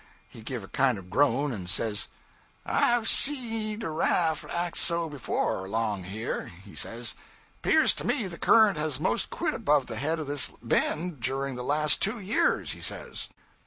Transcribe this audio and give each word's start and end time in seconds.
He 0.27 0.41
give 0.41 0.63
a 0.63 0.67
kind 0.67 0.97
of 0.97 1.05
a 1.05 1.07
groan, 1.09 1.51
and 1.51 1.69
says 1.69 2.07
'"I've 2.65 3.07
seed 3.07 3.83
a 3.83 3.91
raft 3.91 4.43
act 4.49 4.77
so 4.79 5.07
before, 5.07 5.65
along 5.67 6.05
here," 6.05 6.47
he 6.47 6.75
says, 6.75 7.13
"'pears 7.61 7.93
to 7.97 8.07
me 8.07 8.25
the 8.25 8.39
current 8.39 8.79
has 8.79 8.99
most 8.99 9.29
quit 9.29 9.53
above 9.53 9.85
the 9.85 9.97
head 9.97 10.17
of 10.17 10.25
this 10.25 10.53
bend 10.63 11.19
durin' 11.19 11.53
the 11.55 11.63
last 11.63 12.01
two 12.01 12.17
years," 12.19 12.71
he 12.71 12.81
says. 12.81 13.29